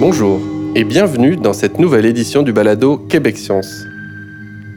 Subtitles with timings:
[0.00, 0.40] Bonjour
[0.74, 3.84] et bienvenue dans cette nouvelle édition du balado Québec Science.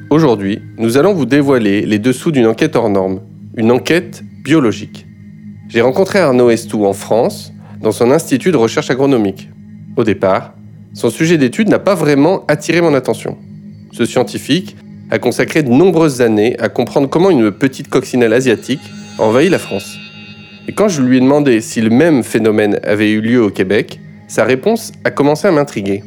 [0.09, 3.21] Aujourd'hui, nous allons vous dévoiler les dessous d'une enquête hors norme,
[3.55, 5.05] une enquête biologique.
[5.69, 9.49] J'ai rencontré Arnaud Estou en France, dans son institut de recherche agronomique.
[9.95, 10.55] Au départ,
[10.93, 13.37] son sujet d'étude n'a pas vraiment attiré mon attention.
[13.93, 14.75] Ce scientifique
[15.09, 18.83] a consacré de nombreuses années à comprendre comment une petite coccinelle asiatique
[19.17, 19.95] envahit la France.
[20.67, 24.01] Et quand je lui ai demandé si le même phénomène avait eu lieu au Québec,
[24.33, 26.03] sa réponse a commencé à m'intriguer.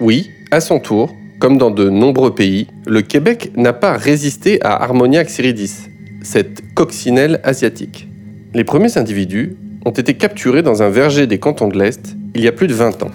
[0.00, 4.82] Oui, à son tour, comme dans de nombreux pays, le Québec n'a pas résisté à
[4.82, 5.86] Harmonia xyridis,
[6.22, 8.08] cette coccinelle asiatique.
[8.52, 12.48] Les premiers individus ont été capturés dans un verger des cantons de l'Est il y
[12.48, 13.12] a plus de 20 ans.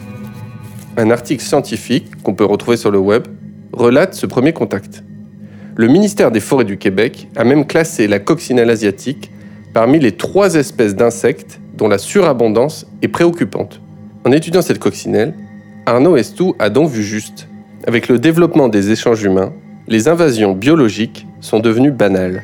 [0.95, 3.27] Un article scientifique qu'on peut retrouver sur le web
[3.73, 5.03] relate ce premier contact.
[5.75, 9.29] Le ministère des Forêts du Québec a même classé la coccinelle asiatique
[9.73, 13.80] parmi les trois espèces d'insectes dont la surabondance est préoccupante.
[14.23, 15.33] En étudiant cette coccinelle,
[15.87, 17.47] Arnaud Estou a donc vu juste.
[17.87, 19.51] Avec le développement des échanges humains,
[19.87, 22.43] les invasions biologiques sont devenues banales.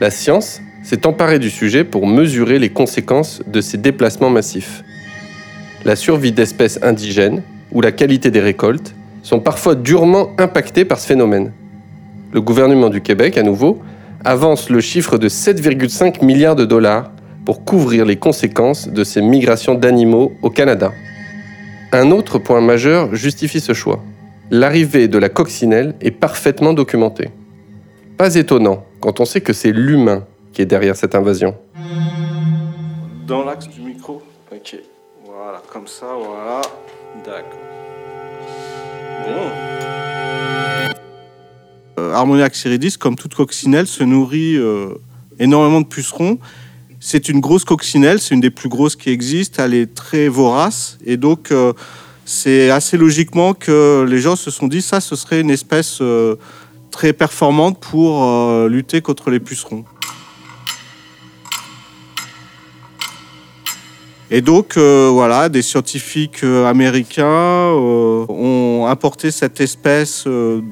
[0.00, 4.84] La science s'est emparée du sujet pour mesurer les conséquences de ces déplacements massifs.
[5.86, 11.06] La survie d'espèces indigènes ou la qualité des récoltes sont parfois durement impactées par ce
[11.06, 11.52] phénomène.
[12.32, 13.80] Le gouvernement du Québec, à nouveau,
[14.26, 17.10] avance le chiffre de 7,5 milliards de dollars
[17.46, 20.92] pour couvrir les conséquences de ces migrations d'animaux au Canada.
[21.94, 24.02] Un autre point majeur justifie ce choix.
[24.50, 27.30] L'arrivée de la coccinelle est parfaitement documentée.
[28.16, 31.54] Pas étonnant quand on sait que c'est l'humain qui est derrière cette invasion.
[33.28, 34.76] Dans l'axe du micro Ok.
[35.24, 36.62] Voilà, comme ça, voilà.
[37.24, 37.60] D'accord.
[39.24, 39.50] Bon.
[42.00, 44.96] Euh, comme toute coccinelle, se nourrit euh,
[45.38, 46.40] énormément de pucerons.
[47.06, 49.62] C'est une grosse coccinelle, c'est une des plus grosses qui existent.
[49.62, 50.96] Elle est très vorace.
[51.04, 51.74] Et donc, euh,
[52.24, 56.36] c'est assez logiquement que les gens se sont dit ça, ce serait une espèce euh,
[56.90, 59.84] très performante pour euh, lutter contre les pucerons.
[64.30, 70.26] Et donc, voilà, des scientifiques américains ont importé cette espèce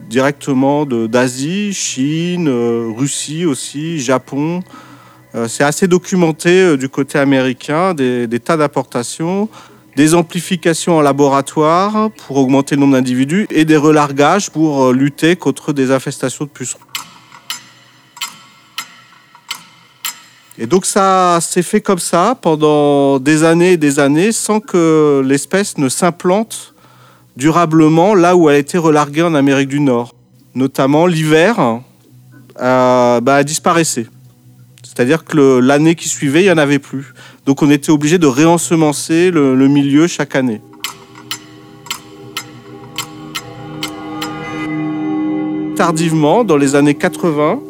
[0.09, 2.49] directement d'Asie, Chine,
[2.97, 4.63] Russie aussi, Japon.
[5.35, 9.49] Euh, C'est assez documenté euh, du côté américain, des, tas d'importations,
[9.97, 15.37] des amplifications en laboratoire pour augmenter le nombre d'individus et des relargages pour euh, lutter
[15.37, 16.81] contre des infestations de pucerons.
[20.59, 25.23] Et donc ça s'est fait comme ça pendant des années et des années sans que
[25.25, 26.75] l'espèce ne s'implante
[27.37, 30.15] durablement là où elle a été relarguée en Amérique du Nord.
[30.55, 31.81] Notamment l'hiver,
[32.61, 33.43] euh, bah.
[34.95, 37.15] C'est-à-dire que l'année qui suivait, il n'y en avait plus.
[37.47, 40.61] Donc on était obligé de réensemencer le, le milieu chaque année.
[45.77, 47.61] Tardivement, dans les années 80,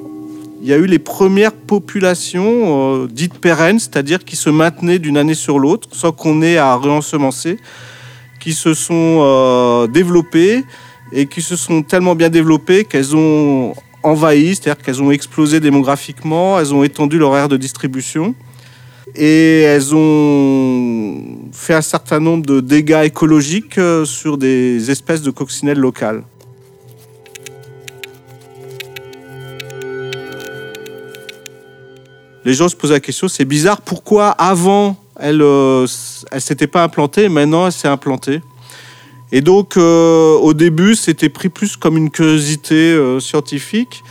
[0.62, 5.16] il y a eu les premières populations euh, dites pérennes, c'est-à-dire qui se maintenaient d'une
[5.16, 7.59] année sur l'autre, sans qu'on ait à réensemencer,
[8.41, 10.65] qui se sont euh, développées
[11.12, 16.58] et qui se sont tellement bien développées qu'elles ont envahi, c'est-à-dire qu'elles ont explosé démographiquement,
[16.58, 18.34] elles ont étendu leur aire de distribution
[19.14, 25.30] et elles ont fait un certain nombre de dégâts écologiques euh, sur des espèces de
[25.30, 26.22] coccinelles locales.
[32.44, 35.86] les gens se posent la question, c'est bizarre, pourquoi avant elle euh,
[36.30, 38.41] elle s'était pas implantée, maintenant elle s'est implantée?
[39.34, 44.04] Et donc euh, au début c'était pris plus comme une curiosité euh, scientifique,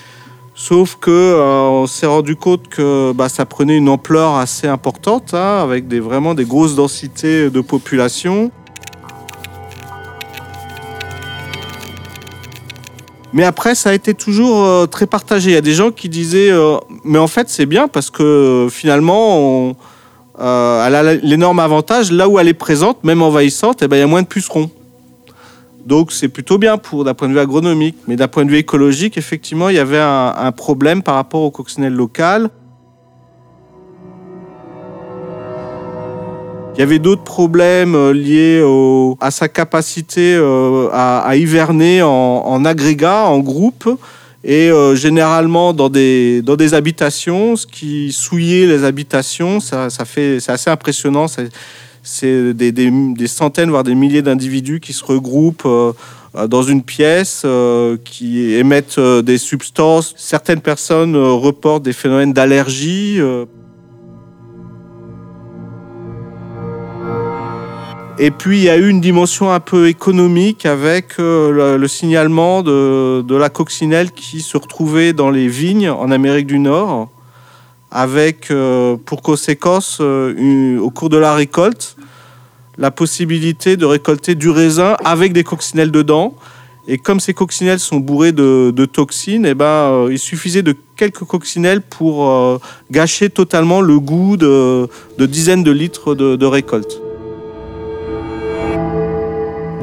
[0.56, 5.36] sauf que euh, on s'est rendu compte que bah, ça prenait une ampleur assez importante,
[5.36, 8.50] hein, avec des, vraiment des grosses densités de population.
[13.34, 15.52] Mais après, ça a été toujours très partagé.
[15.52, 16.52] Il y a des gens qui disaient,
[17.06, 19.74] mais en fait, c'est bien parce que finalement,
[20.38, 20.46] elle
[20.96, 24.08] a l'énorme avantage, là où elle est présente, même envahissante, eh ben, il y a
[24.08, 24.70] moins de pucerons.
[25.86, 27.98] Donc c'est plutôt bien pour d'un point de vue agronomique.
[28.08, 31.52] Mais d'un point de vue écologique, effectivement, il y avait un, problème par rapport aux
[31.52, 32.50] coccinelles locales.
[36.76, 38.64] Il y avait d'autres problèmes euh, liés
[39.20, 43.90] à sa capacité euh, à, hiverner en, en agrégat, en groupe,
[44.44, 50.50] et euh, généralement dans des, dans des habitations, ce qui souillait les habitations, ça, c'est
[50.50, 51.28] assez impressionnant.
[52.04, 55.94] C'est des, des- centaines, voire des milliers d'individus qui se regroupent euh,
[56.48, 60.14] dans une pièce, euh, qui émettent euh, des substances.
[60.18, 63.20] Certaines personnes reportent des phénomènes d'allergie.
[68.20, 73.36] Et puis il y a eu une dimension un peu économique avec le, signalement de,
[73.36, 77.10] la coccinelle qui se retrouvait dans les vignes en Amérique du Nord,
[77.92, 81.98] avec euh, pour conséquence, euh, au cours de la récolte,
[82.78, 86.34] la possibilité de récolter du raisin avec des coccinelles dedans.
[86.88, 91.82] Et comme ces coccinelles sont bourrées de, toxines, eh ben, il suffisait de quelques coccinelles
[91.82, 92.60] pour
[92.90, 94.90] gâcher totalement le goût de,
[95.20, 97.00] dizaines de litres de récolte.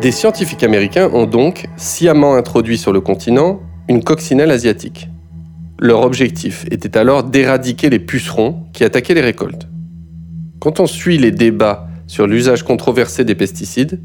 [0.02, 5.08] Des scientifiques américains ont donc sciemment introduit sur le continent une coccinelle asiatique.
[5.80, 9.68] Leur objectif était alors d'éradiquer les pucerons qui attaquaient les récoltes.
[10.58, 14.00] Quand on suit les débats sur l'usage controversé des pesticides,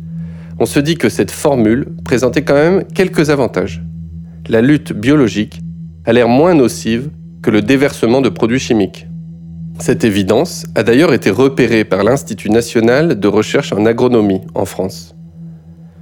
[0.59, 3.81] on se dit que cette formule présentait quand même quelques avantages.
[4.47, 5.61] La lutte biologique
[6.05, 7.09] a l'air moins nocive
[7.41, 9.07] que le déversement de produits chimiques.
[9.79, 15.15] Cette évidence a d'ailleurs été repérée par l'Institut national de recherche en agronomie en France.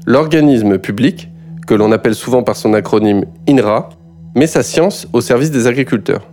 [0.05, 1.29] L'organisme public,
[1.65, 3.89] que l'on appelle souvent par son acronyme INRA,
[4.35, 6.27] met sa science au service des agriculteurs.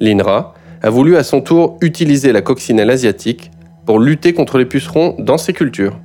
[0.00, 3.50] L'INRA a voulu à son tour utiliser la coccinelle asiatique
[3.86, 5.98] pour lutter contre les pucerons dans ses cultures.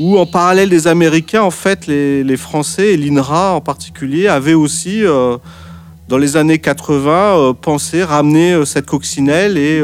[0.00, 5.04] Ou en parallèle des Américains, en fait, les, Français et l'INRA en particulier avaient aussi,
[5.04, 5.36] euh,
[6.08, 9.82] dans les années 80, euh, pensé ramener euh, cette coccinelle et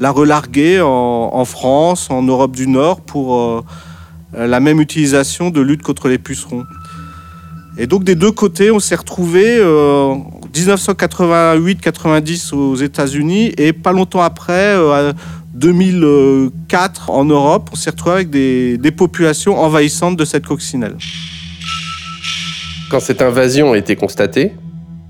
[0.00, 3.64] la relarguer en, France, en Europe du Nord pour
[4.34, 6.64] la même utilisation de lutte contre les pucerons.
[7.80, 10.16] Et donc des deux côtés, on s'est retrouvé euh,
[10.52, 15.12] 1988-90 aux États-Unis et pas longtemps après, euh,
[15.54, 20.96] 2004 en Europe, on s'est retrouvé avec des, des, populations envahissantes de cette coccinelle.
[22.90, 24.54] Quand cette invasion a été constatée,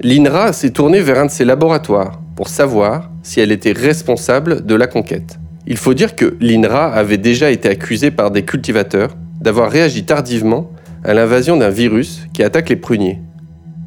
[0.03, 4.75] l'INRA s'est tournée vers un de ses laboratoires pour savoir si elle était responsable de
[4.75, 5.39] la conquête.
[5.67, 10.71] Il faut dire que l'INRA avait déjà été accusé par des cultivateurs d'avoir réagi tardivement
[11.05, 13.21] à l'invasion d'un virus qui attaque les pruniers.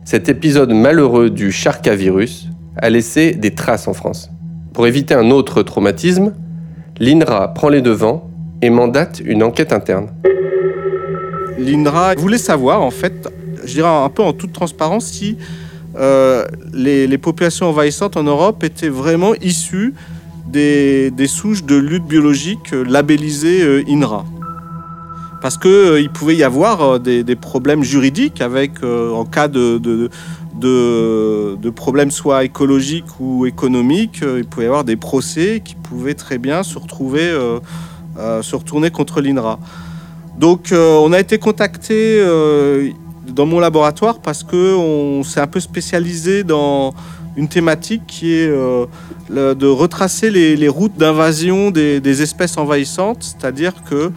[0.05, 4.29] Cet épisode malheureux du Charca-virus a laissé des traces en France.
[4.73, 6.33] Pour éviter un autre traumatisme,
[6.99, 8.29] l'INRA prend les devants
[8.61, 10.09] et mandate une enquête interne.
[11.57, 13.29] L'INRA voulait savoir, en fait,
[13.63, 15.37] je dirais un peu en toute transparence, si
[15.97, 19.93] euh, les, populations envahissantes en Europe étaient vraiment issues
[20.47, 24.25] des, souches de lutte biologique labellisées euh, INRA.
[25.41, 31.69] Parce qu'il euh, pouvait y avoir euh, des, problèmes juridiques avec, en cas de, de,
[31.75, 36.63] problèmes soit écologiques ou économiques, il pouvait y avoir des procès qui pouvaient très bien
[36.63, 37.31] se retrouver,
[38.17, 39.59] se retourner contre l'INRA.
[40.37, 42.23] Donc on a été contacté
[43.27, 46.93] dans mon laboratoire parce qu'on s'est un peu spécialisé dans
[47.35, 48.85] une thématique qui est euh,
[49.29, 54.11] de retracer les, routes d'invasion des, espèces envahissantes, c'est-à-dire que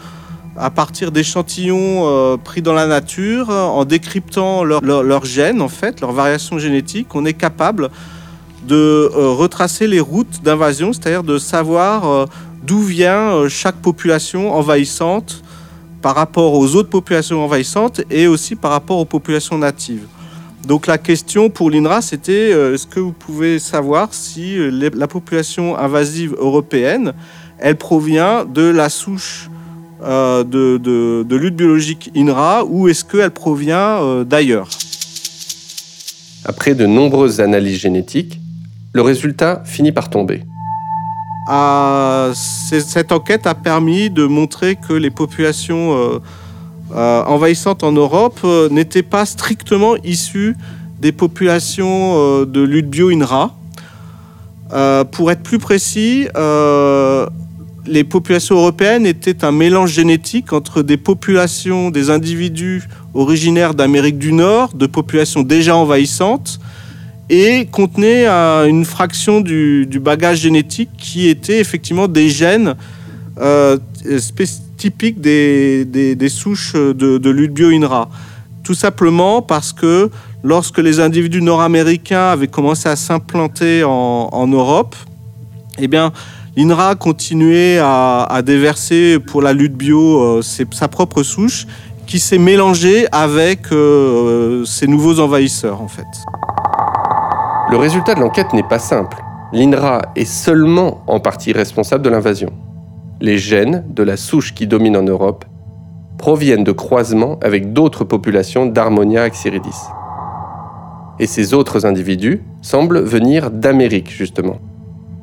[0.56, 6.12] à partir d'échantillons euh, pris dans la nature, en décryptant leurs gènes, en fait, leurs
[6.12, 7.90] variations génétiques, on est capable
[8.66, 12.28] de euh, retracer les routes d'invasion, c'est-à-dire de savoir
[12.62, 15.42] d'où vient chaque population envahissante
[16.04, 20.06] par rapport aux autres populations envahissantes et aussi par rapport aux populations natives.
[20.66, 25.08] Donc la question pour l'INRA, c'était euh, est-ce que vous pouvez savoir si euh, la
[25.08, 27.12] population invasive européenne,
[27.58, 29.48] elle provient de la souche
[30.02, 34.68] euh, de, lutte biologique INRA ou est-ce qu'elle provient d'ailleurs?
[36.44, 38.40] Après de nombreuses analyses génétiques,
[38.92, 40.42] le résultat finit par tomber.
[41.48, 46.20] Ah, cette enquête a permis de montrer que les populations
[46.94, 50.54] euh, envahissante en Europe euh, n'était pas strictement issue
[51.00, 53.52] des populations euh, de lutte bio-INRA.
[55.10, 56.28] pour être plus précis,
[57.86, 64.32] les populations européennes étaient un mélange génétique entre des populations, des individus originaires d'Amérique du
[64.32, 66.60] Nord, de populations déjà envahissantes,
[67.30, 72.74] et contenaient une fraction du, bagage génétique qui était effectivement des gènes
[74.18, 78.10] spécifiques typique des, souches de, de lutte bio-INRA.
[78.62, 80.10] Tout simplement parce que
[80.42, 84.94] lorsque les individus nord-américains avaient commencé à s'implanter en, en, Europe,
[85.78, 86.12] eh bien,
[86.56, 91.66] l'INRA continuait à, à, déverser pour la lutte bio euh, sa propre souche
[92.06, 96.06] qui s'est mélangée avec euh, ces nouveaux envahisseurs en fait.
[97.70, 99.16] Le résultat de l'enquête n'est pas simple.
[99.52, 102.52] L'INRA est seulement en partie responsable de l'invasion
[103.20, 105.44] les gènes de la souche qui domine en Europe
[106.18, 109.80] proviennent de croisements avec d'autres populations d'Harmonia axyridis.
[111.18, 114.58] Et ces autres individus semblent venir d'Amérique, justement.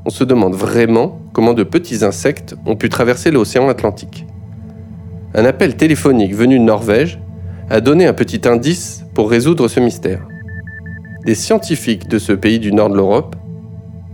[0.03, 4.25] On se demande vraiment comment de petits insectes ont pu traverser l'océan Atlantique.
[5.35, 7.19] un appel téléphonique venu de Norvège
[7.69, 10.27] a donné un petit indice pour résoudre ce mystère.
[11.25, 13.35] Des scientifiques de ce pays du nord de l'Europe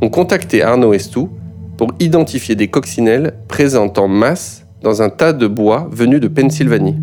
[0.02, 1.30] ont contacté Arnaud Estou
[1.78, 6.98] pour identifier des coccinelles présentes en masse dans un tas de bois venus de Pennsylvanie.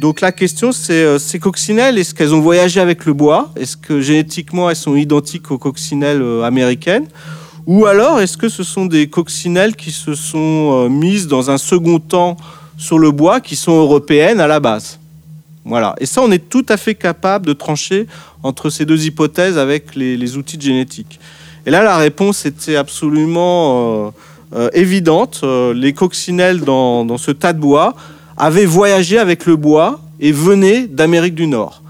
[0.00, 3.52] Donc la question c'est euh, ces coccinelles, est-ce qu'elles ont voyagé avec le bois?
[3.54, 7.06] Est-ce que génétiquement elles sont identiques aux coccinelles euh, américaines?
[7.66, 11.58] Ou alors est-ce que ce sont des coccinelles qui se sont euh, mises dans un
[11.58, 12.38] second temps
[12.78, 14.98] sur le bois, qui sont européennes à la base?
[15.66, 15.94] Voilà.
[16.00, 18.06] Et ça on est tout à fait capable de trancher
[18.42, 21.20] entre ces deux hypothèses avec les, outils de génétique.
[21.66, 24.14] Et là la réponse était absolument
[24.72, 25.44] évidente.
[25.74, 27.94] les coccinelles dans, dans ce tas de bois
[28.40, 31.82] avaient voyagé avec le bois et venaient d'Amérique du Nord.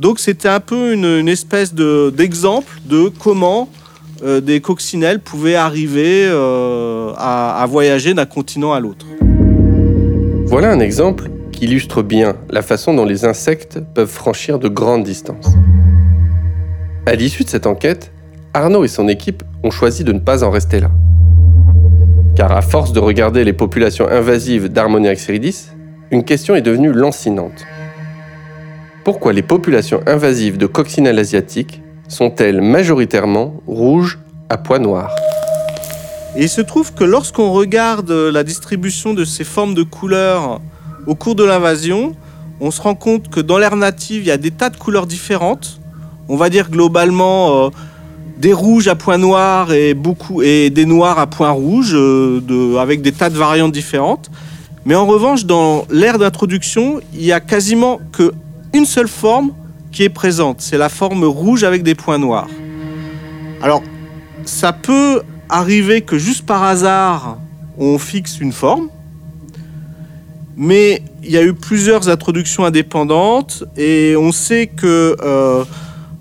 [0.00, 3.68] Donc c'était un peu une, espèce d'exemple de, comment
[4.24, 9.06] euh, des coccinelles pouvaient arriver euh, à, voyager d'un continent à l'autre.
[10.46, 15.04] Voilà un exemple qui illustre bien la façon dont les insectes peuvent franchir de grandes
[15.04, 15.54] distances.
[17.06, 18.10] À l'issue de cette enquête,
[18.54, 20.90] Arnaud et son équipe ont choisi de ne pas en rester là.
[22.34, 25.68] Car à force de regarder les populations invasives d'Harmonia xeridis,
[26.12, 27.64] une question est devenue lancinante.
[29.02, 34.18] Pourquoi les populations invasives de coccinelles asiatiques sont-elles majoritairement rouges
[34.50, 35.10] à pois noirs?
[36.36, 40.60] Il se trouve que lorsqu'on regarde la distribution de ces formes de couleurs
[41.06, 42.14] au cours de l'invasion,
[42.60, 45.06] on se rend compte que dans l'air native, il y a des tas de couleurs
[45.06, 45.80] différentes.
[46.28, 47.70] On va dire globalement euh,
[48.36, 49.94] des rouges à points noirs et
[50.70, 54.30] des noirs à points rouges, euh, avec des tas de variantes différentes.
[54.84, 58.32] Mais en revanche, dans l'ère d'introduction, il y a quasiment que
[58.74, 59.52] une seule forme
[59.92, 60.60] qui est présente.
[60.60, 62.48] C'est la forme rouge avec des points noirs.
[63.62, 63.82] Alors,
[64.44, 67.38] ça peut arriver que juste par hasard,
[67.78, 68.88] on fixe une forme.
[70.56, 75.64] Mais il y a eu plusieurs introductions indépendantes et on sait que euh,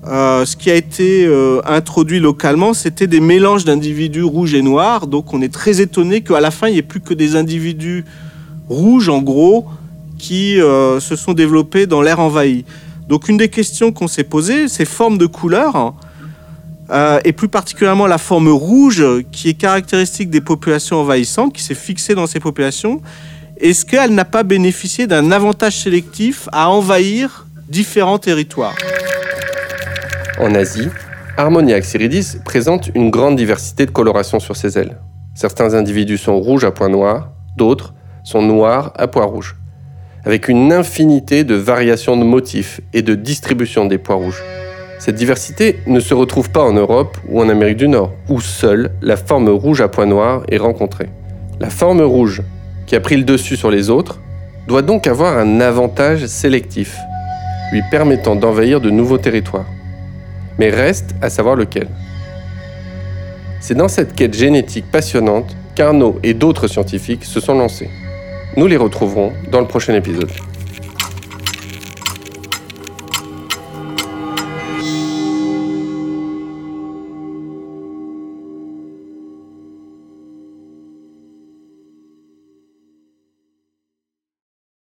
[0.08, 5.08] euh, ce qui a été euh, introduit localement, c'était des mélanges d'individus rouges et noirs.
[5.08, 8.06] Donc on est très étonné qu'à la fin, il n'y ait plus que des individus
[8.72, 9.68] rouges en gros
[10.18, 12.64] qui euh, se sont développés dans l'air envahi.
[13.08, 15.94] Donc une des questions qu'on s'est posées, ces formes de couleurs,
[16.92, 21.76] euh, et plus particulièrement la forme rouge qui est caractéristique des populations envahissantes, qui s'est
[21.76, 23.02] fixée dans ces populations,
[23.58, 28.76] est-ce qu'elle n'a pas bénéficié d'un avantage sélectif à envahir différents territoires?
[30.40, 30.90] En Asie,
[31.38, 34.98] Harmonia xeridis présente une grande diversité de colorations sur ses ailes.
[35.36, 39.56] Certains individus sont rouges à points noirs, d'autres sont noirs à pois rouges,
[40.26, 44.44] avec une infinité de variations de motifs et de distribution des pois rouges.
[45.00, 48.92] Cette diversité ne se retrouve pas en Europe ou en Amérique du Nord, où seule
[49.02, 51.10] la forme rouge à pois noirs est rencontrée.
[51.60, 52.44] La forme rouge,
[52.86, 54.20] qui a pris le dessus sur les autres,
[54.68, 56.98] doit donc avoir un avantage sélectif,
[57.72, 59.66] lui permettant d'envahir de nouveaux territoires.
[60.60, 61.88] Mais reste à savoir lequel.
[63.60, 67.90] C'est dans cette quête génétique passionnante qu'Arnaud et d'autres scientifiques se sont lancés.
[68.58, 70.30] Nous les retrouverons dans le prochain épisode.